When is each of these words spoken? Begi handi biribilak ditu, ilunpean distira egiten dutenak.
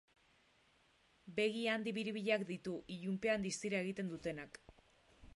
Begi 1.39 1.59
handi 1.73 1.93
biribilak 1.97 2.45
ditu, 2.51 2.73
ilunpean 2.95 3.45
distira 3.47 3.83
egiten 3.83 4.09
dutenak. 4.15 4.59